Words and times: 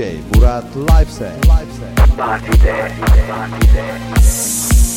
DJ 0.00 0.16
Murat 0.32 0.64
Liveset. 0.74 1.36
Partide, 2.16 2.88
partide. 3.28 3.84
Bak 4.16 4.89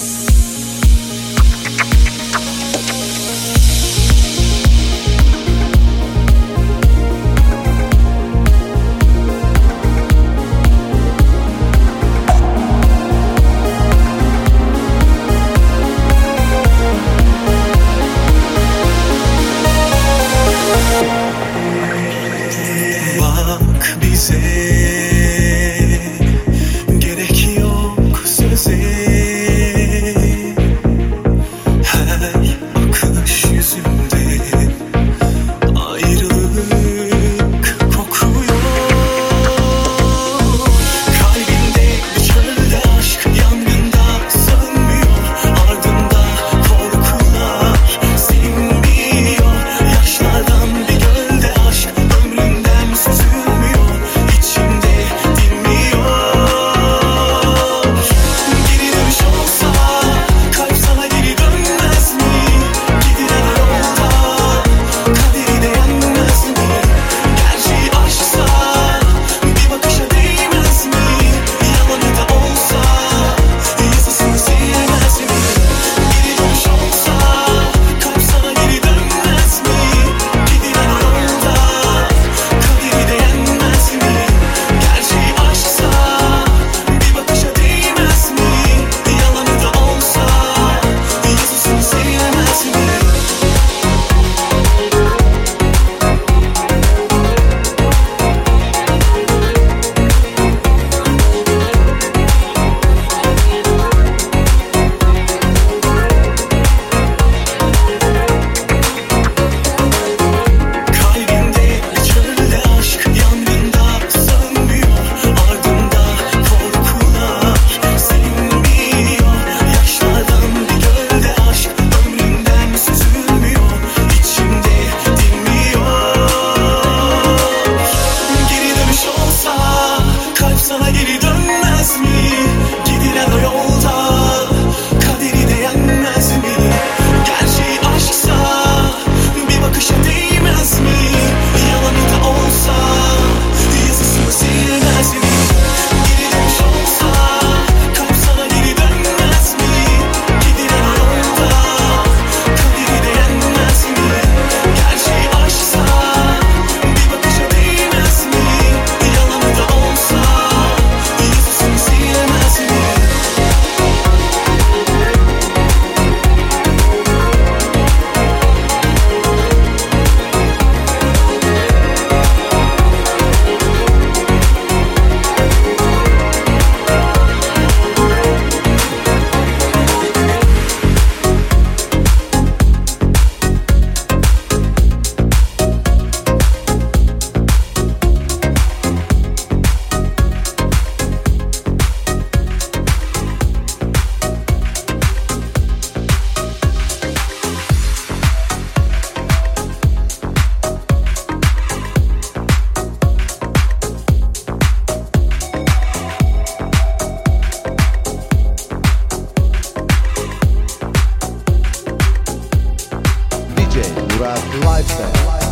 DJ 214.23 214.63
Murat 214.63 215.42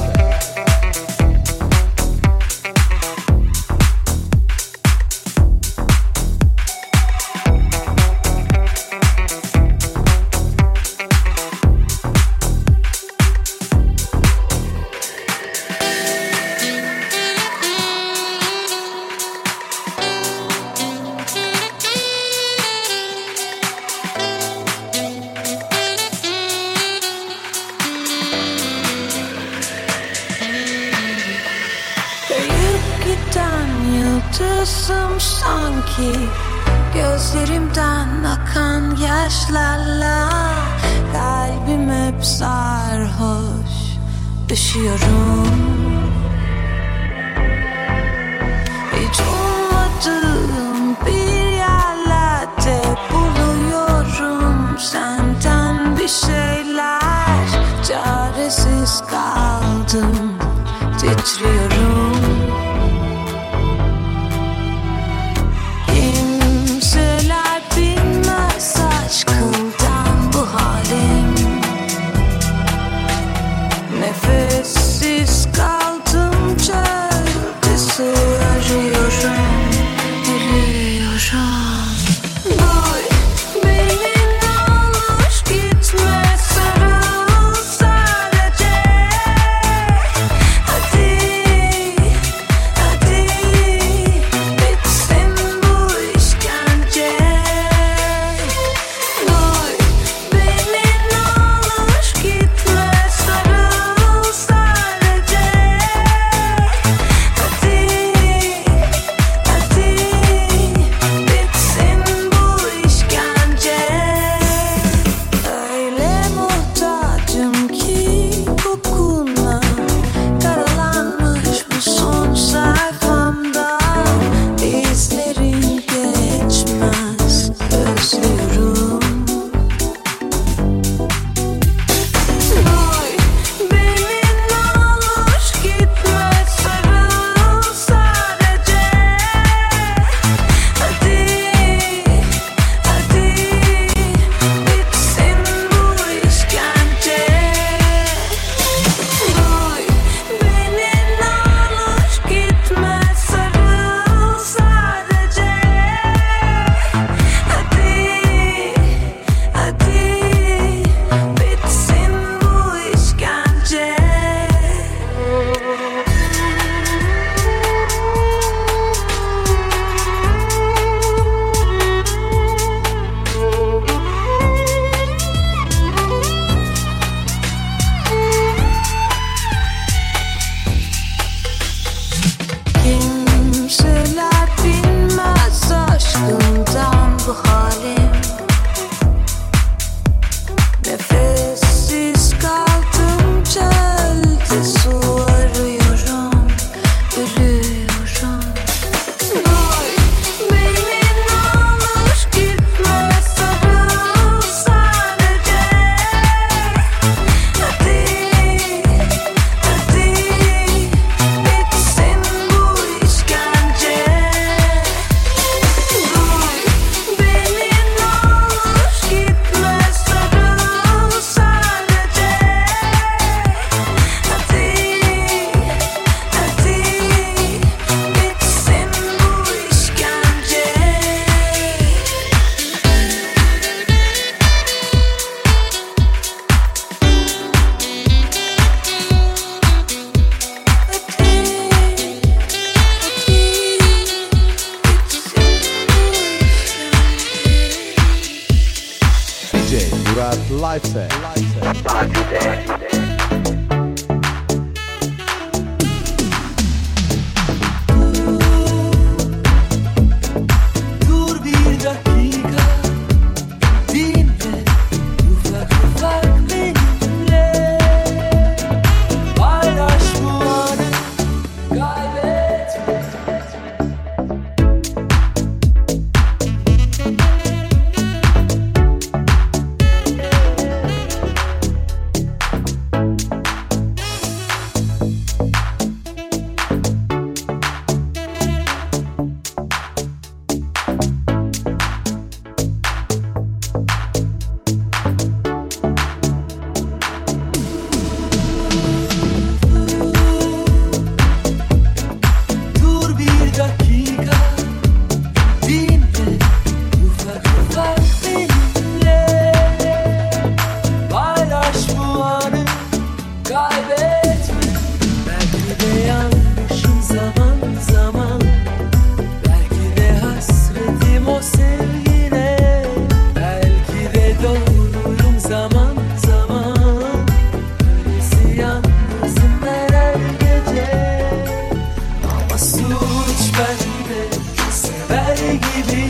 gibi 335.51 336.03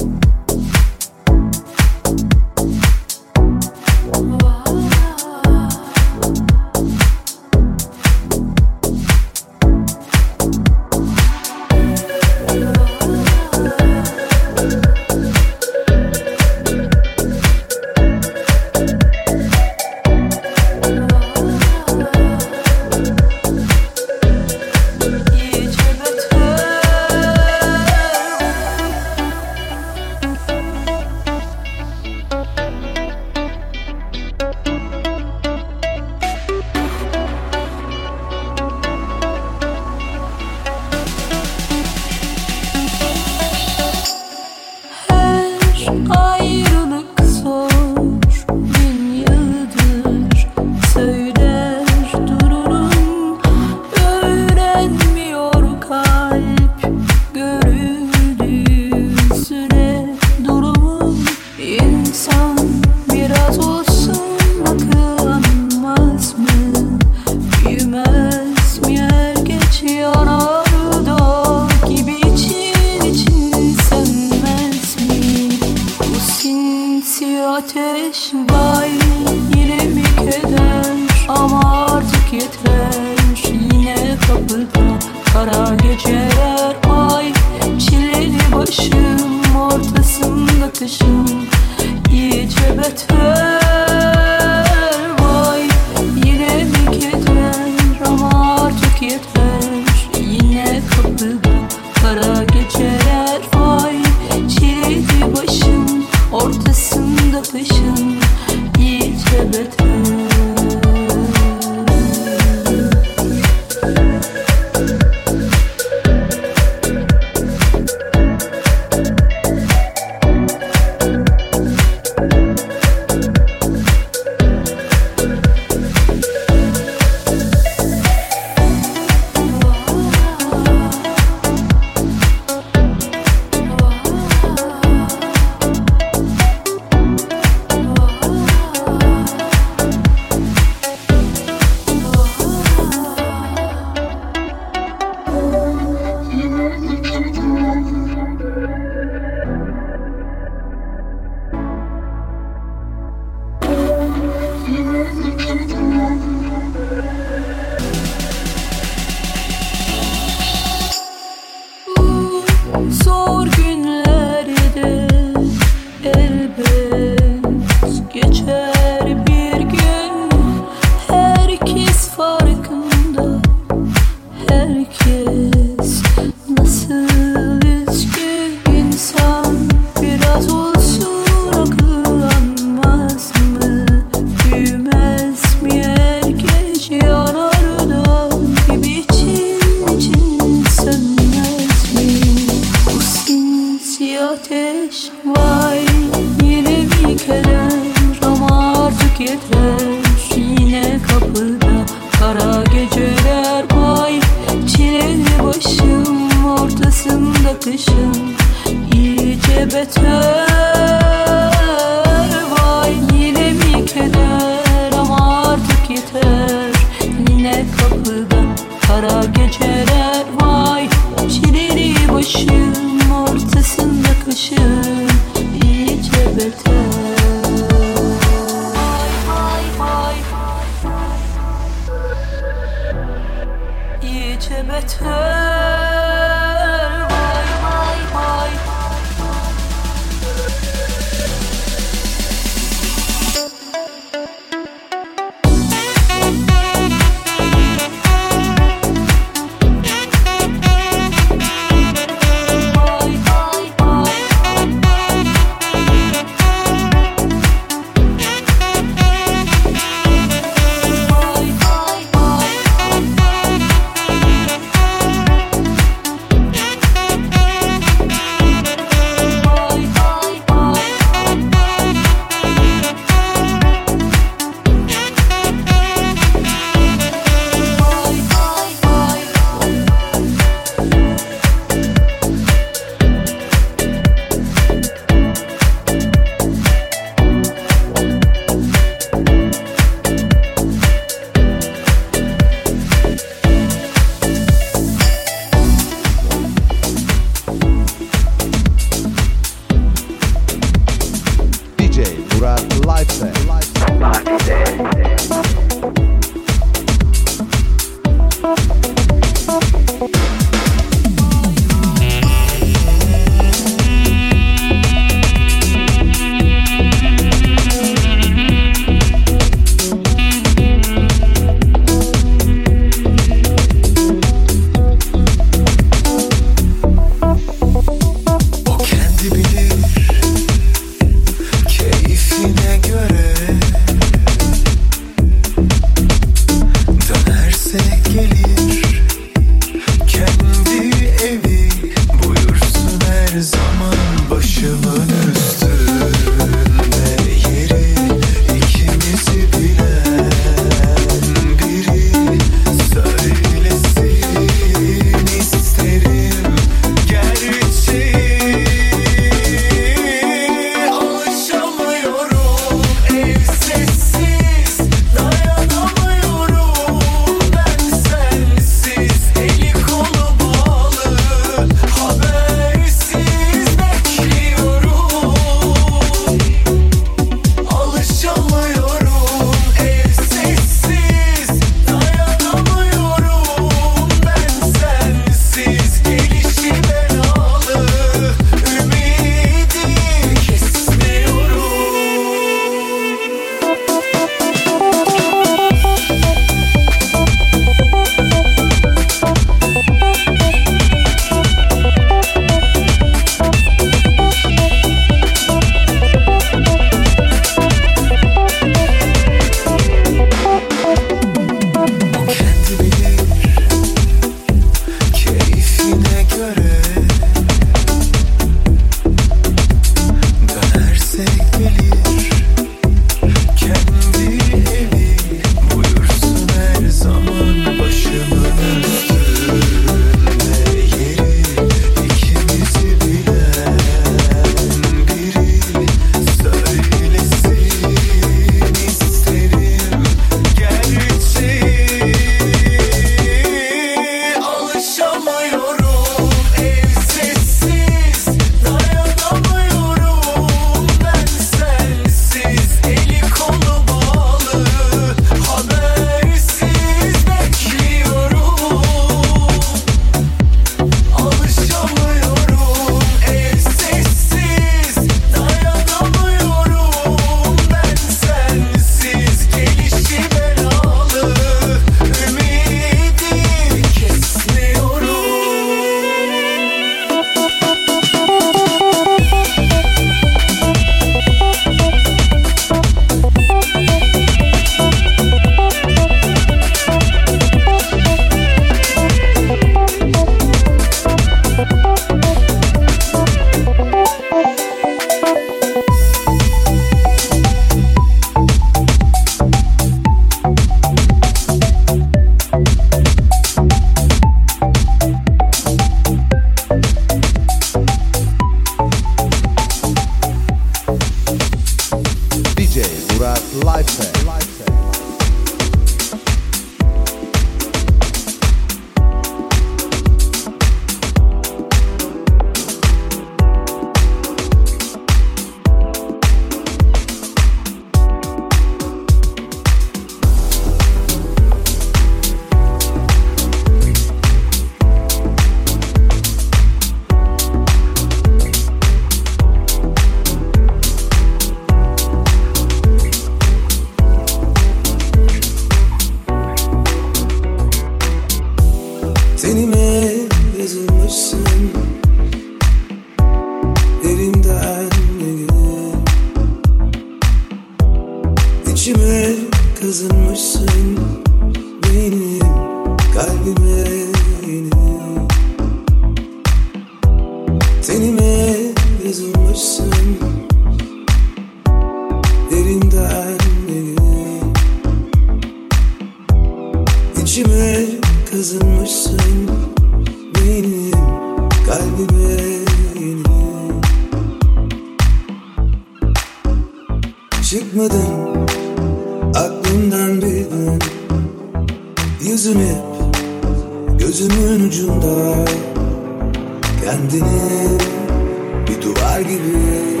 kar 599.20 599.30
gibi 599.30 600.00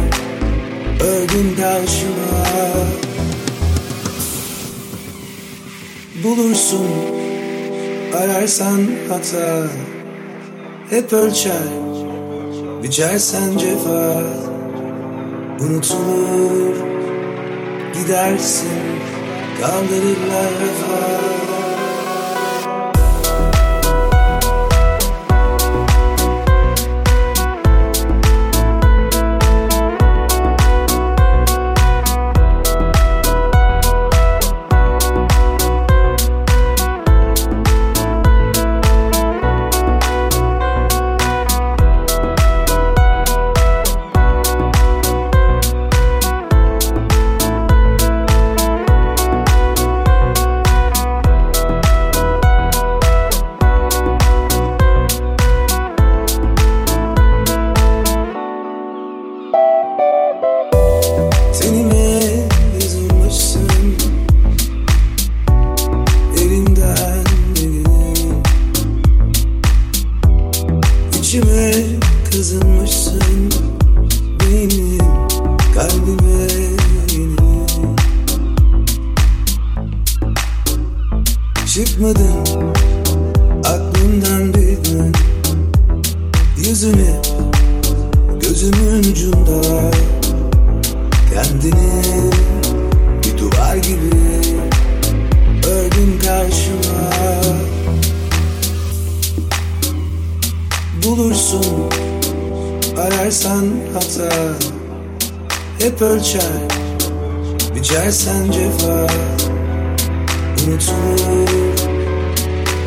Öldüm 1.00 1.56
karşıma. 1.56 2.44
Bulursun 6.24 6.86
ararsan 8.22 8.86
hata. 9.08 9.66
Hep 10.90 11.12
ölçer 11.12 11.68
biçersen 12.82 13.58
cefa. 13.58 14.22
Unutulur 15.60 16.76
gidersin 17.94 18.68
kaldırırlar 19.60 20.52
vefa. 20.62 21.29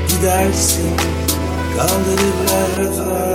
gidersin 0.09 0.89
kaldırırlar. 1.77 3.33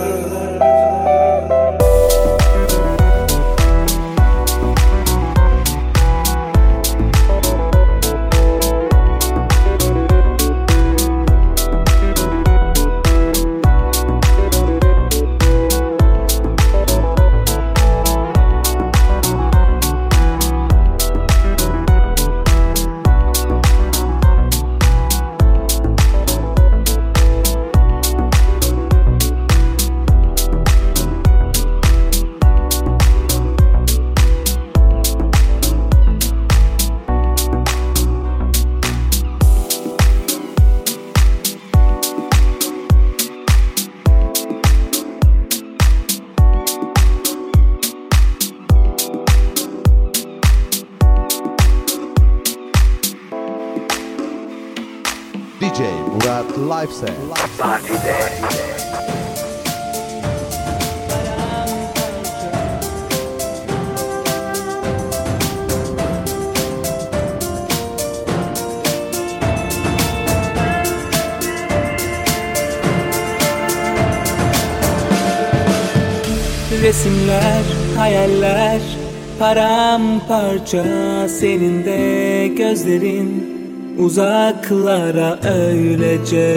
parça 80.39 80.85
senin 81.29 81.85
de 81.85 82.49
gözlerin 82.49 83.59
Uzaklara 83.99 85.39
öylece 85.43 86.57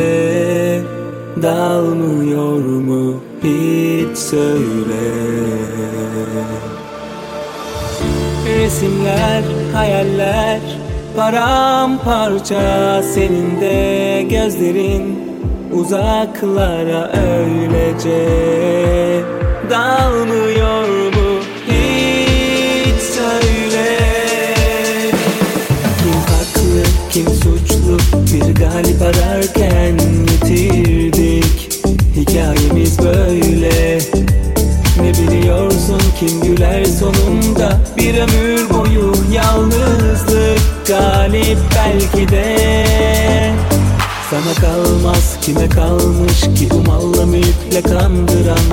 dalmıyor 1.42 2.60
mu? 2.62 3.24
Hiç 3.44 4.18
söyle. 4.18 5.04
Resimler, 8.60 9.44
hayaller 9.74 10.60
paramparça 11.18 13.04
senin 13.04 13.62
de 13.62 14.22
gözlerin 14.30 15.20
Uzaklara 15.74 17.12
öylece 17.14 18.28
dalmıyor 19.70 21.14
mu? 21.16 21.21
yürekle 47.72 47.90
kandıran 47.90 48.71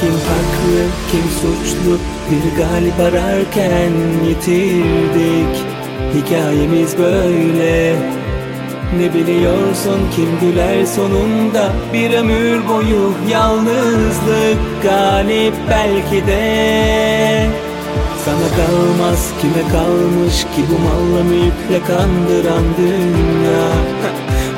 Kim 0.00 0.12
haklı 0.12 0.86
kim 1.10 1.22
suçlu? 1.30 1.98
Bir 2.30 2.56
galip 2.56 3.00
ararken 3.00 3.92
yitirdik. 4.28 5.64
Hikayemiz 6.14 6.98
böyle. 6.98 7.96
Ne 8.98 9.14
biliyorsun 9.14 10.00
kim 10.16 10.40
güler 10.40 10.86
sonunda? 10.86 11.72
Bir 11.92 12.12
ömür 12.14 12.68
boyu 12.68 13.12
yalnızlık 13.30 14.58
galip 14.82 15.54
belki 15.70 16.26
de. 16.26 17.46
Sana 18.24 18.48
kalmaz 18.56 19.30
kime 19.40 19.68
kalmış 19.68 20.42
ki 20.42 20.64
bu 20.70 20.78
malla 20.78 21.24
mülkle 21.24 21.86
kandıran 21.86 22.64
dünya? 22.78 23.68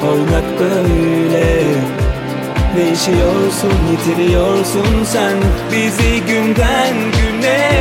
Oynak 0.11 0.61
böyle. 0.61 2.01
Değişiyorsun, 2.76 3.72
yitiriyorsun 3.90 5.04
sen 5.04 5.32
Bizi 5.72 6.20
günden 6.26 6.94
güne. 7.12 7.72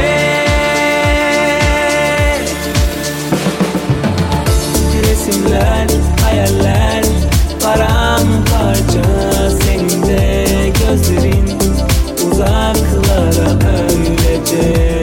Resimler, 5.03 5.87
hayaller 6.21 7.03
Paramparça 7.63 9.03
senin 9.63 10.03
de 10.03 10.45
gözlerin. 10.79 11.45
Uzaklara 12.31 13.49
öylece. 13.79 15.00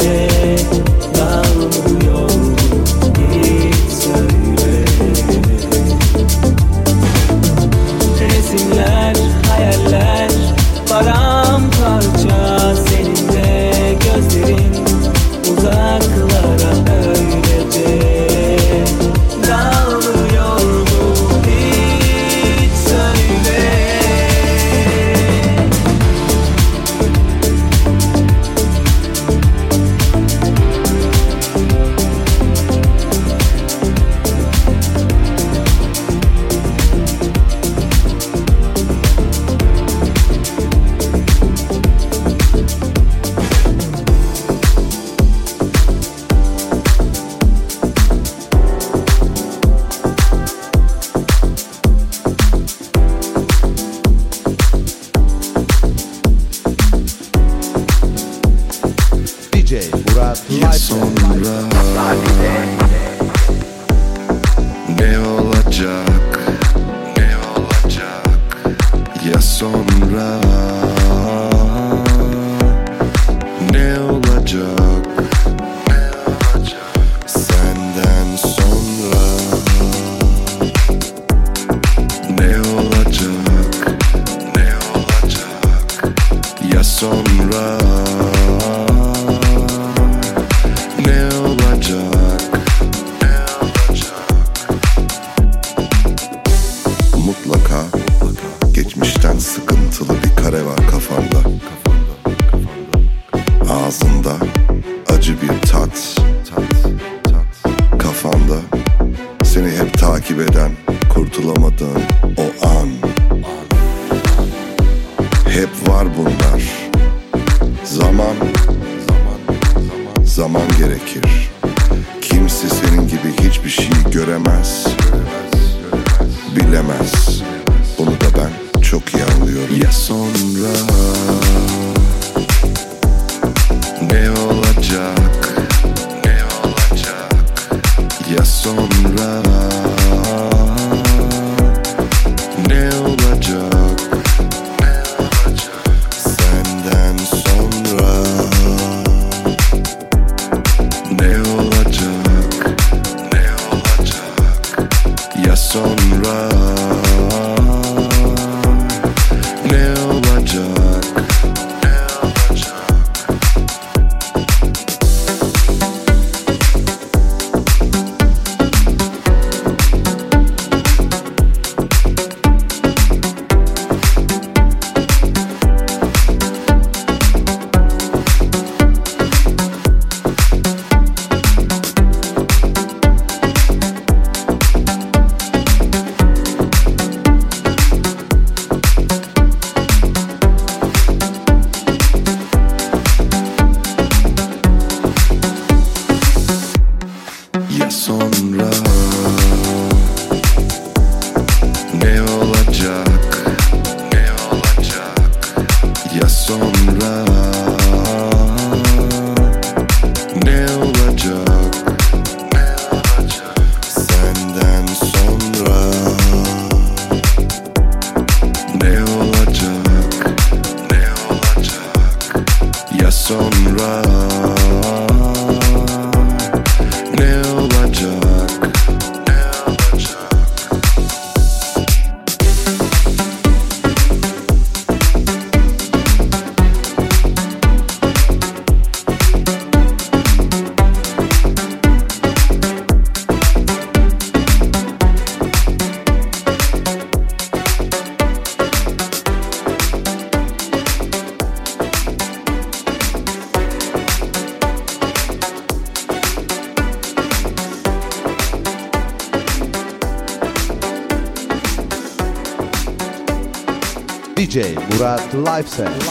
Murat 265.39 265.45
Lifestyle. 265.45 266.08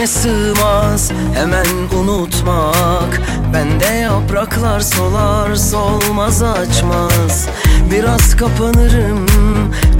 Yüreğime 0.00 0.06
sığmaz 0.06 1.12
hemen 1.34 1.66
unutmak. 1.98 3.20
Bende 3.54 3.94
yapraklar 3.94 4.80
solar 4.80 5.54
solmaz 5.54 6.42
açmaz. 6.42 7.48
Biraz 7.90 8.36
kapanırım 8.36 9.26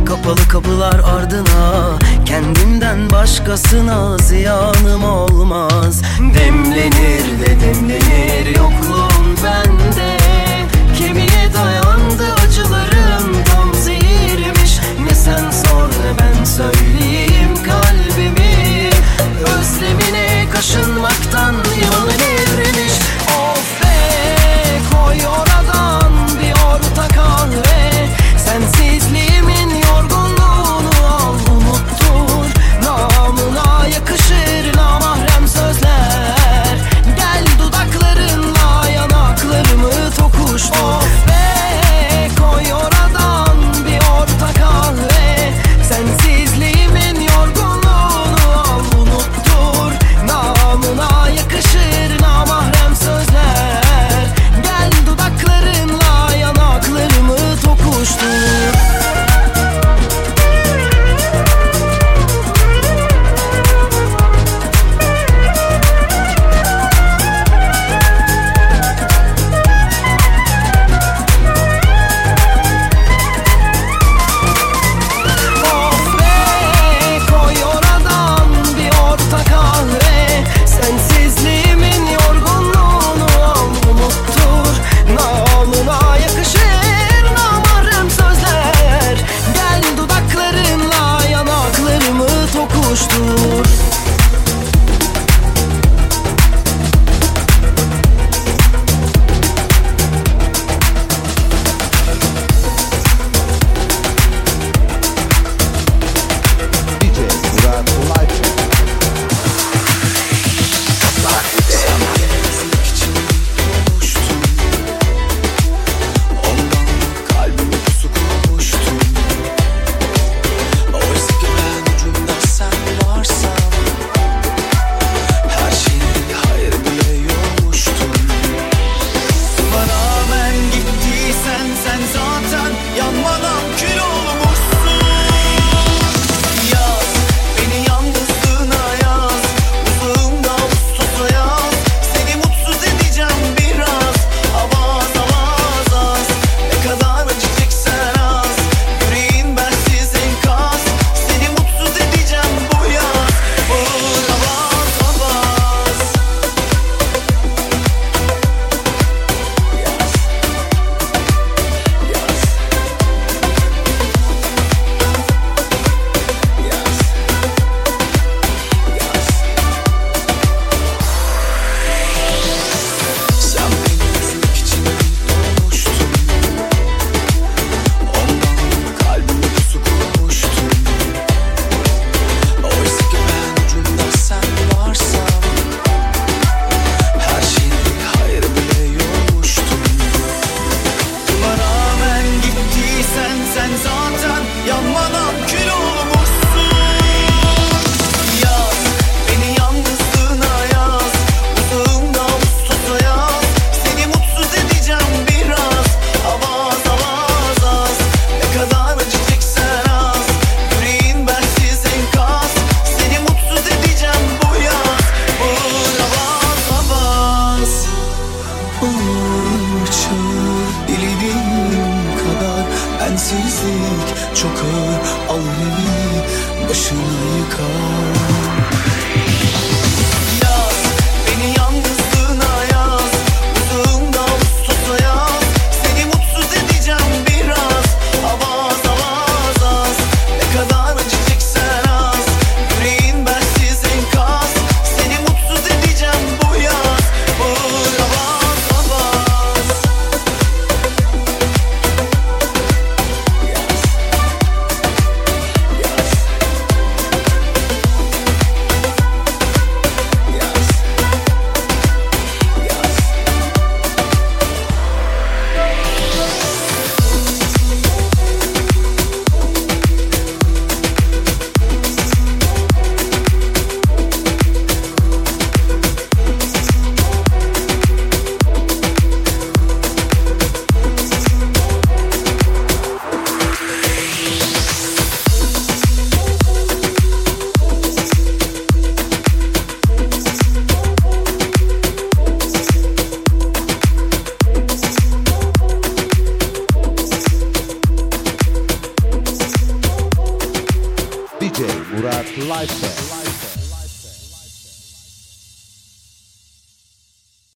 kapalı 0.07 0.49
kapılar 0.49 1.01
ardına. 1.17 1.99
Kendimden 2.25 3.11
başkasına 3.11 4.19
ziyanım 4.19 5.05
olmaz. 5.05 6.03
Demlenir 6.19 7.41
de 7.41 7.61
demlenir 7.61 8.47
yokluğun 8.47 9.37
ben 9.45 9.80